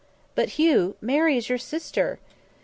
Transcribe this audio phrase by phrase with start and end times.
[0.33, 2.17] "But, Hugh, Mary is your sister!"